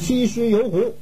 [0.00, 0.94] 西施游湖。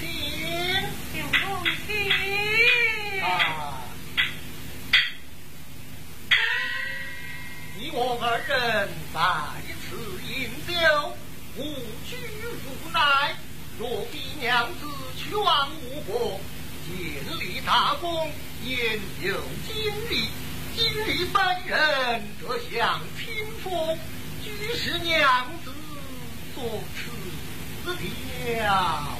[0.00, 1.40] 娘，请公。
[3.22, 3.24] 啊，
[7.78, 9.18] 你我二人在
[9.82, 10.72] 此饮酒，
[11.56, 11.58] 无
[12.08, 12.16] 拘
[12.64, 13.34] 无奈。
[13.78, 14.86] 若逼娘子
[15.16, 16.40] 去往吴国，
[16.86, 16.94] 建
[17.38, 18.30] 立大功，
[18.64, 20.28] 焉有金日？
[20.76, 23.98] 金日本人得享清风，
[24.42, 25.72] 居士娘子
[26.54, 26.62] 做
[26.94, 29.19] 此条。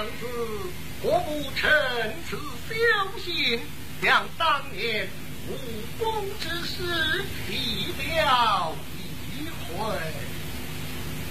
[0.00, 0.24] 娘子
[1.02, 1.70] 何不趁
[2.26, 2.74] 此修
[3.22, 3.60] 行，
[4.00, 5.06] 将当年
[5.46, 5.52] 无
[6.02, 8.74] 功之事提了
[9.38, 9.44] 一
[9.76, 9.98] 回？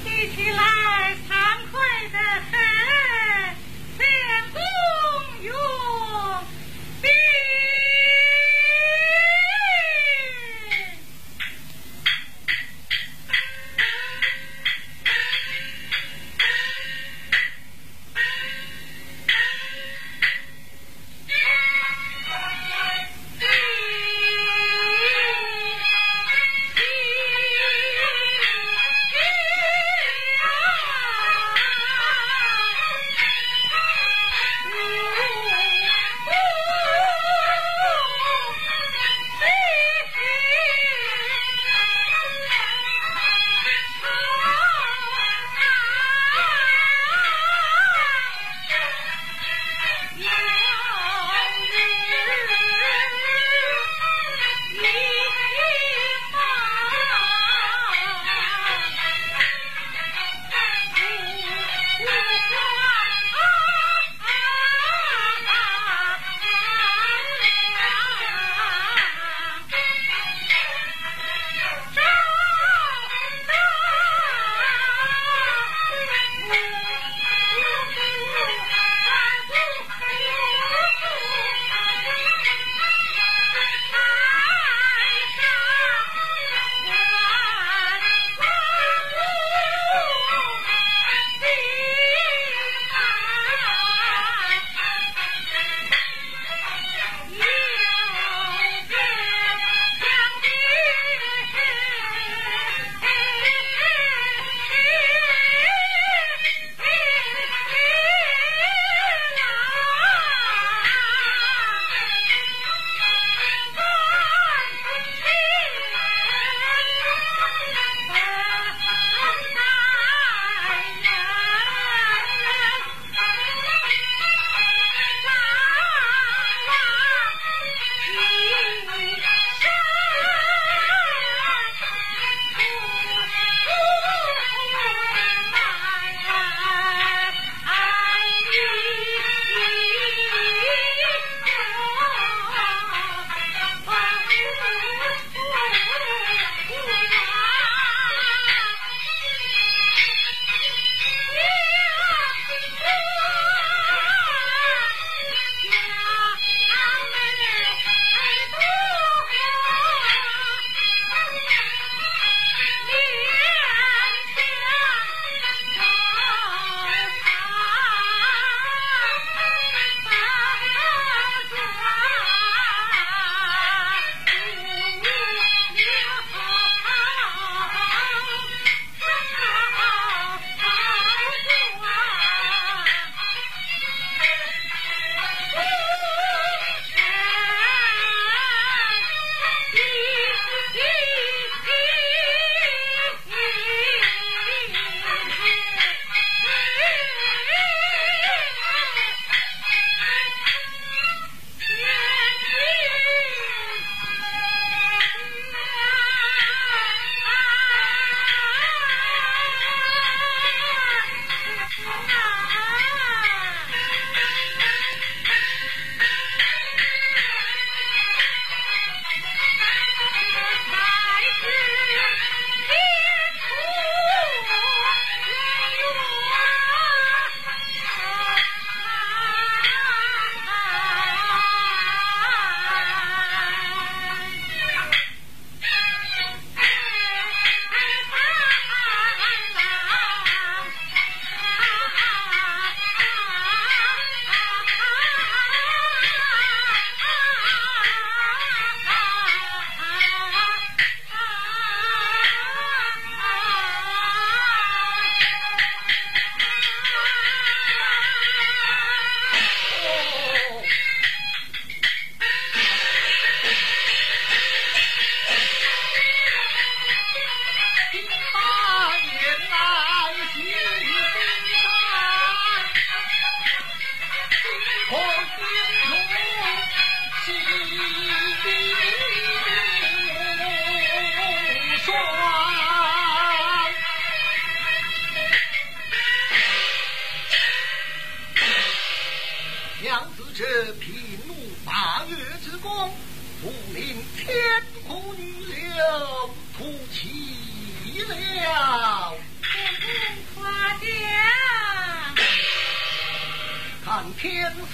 [0.06, 1.32] 提起来惭
[1.72, 1.82] 愧
[2.12, 2.54] 的很，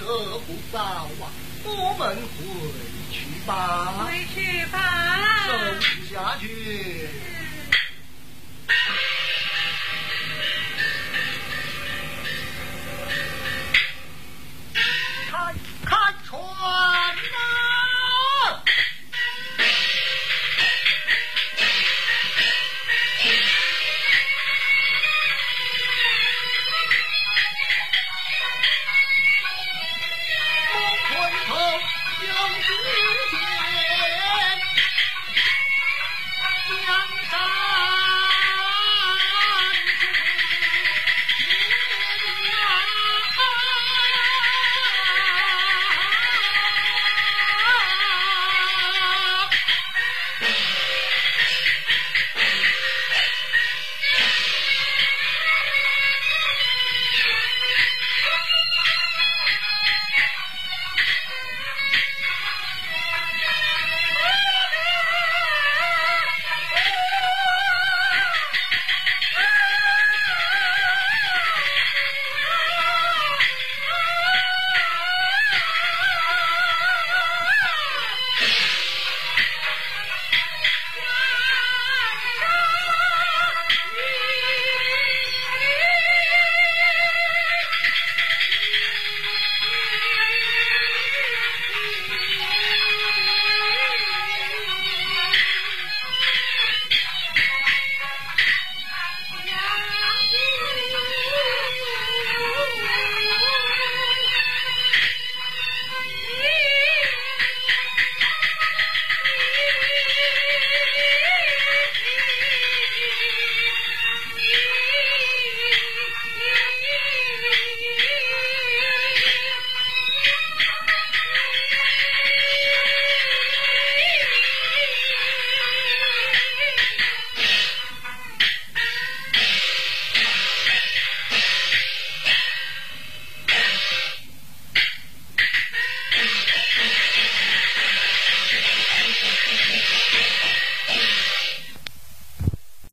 [0.06, 1.08] 天色不着啊，
[1.64, 2.44] 我们回
[3.10, 4.06] 去吧。
[4.06, 4.76] 回去吧。
[5.48, 5.52] 走
[6.08, 6.46] 下去。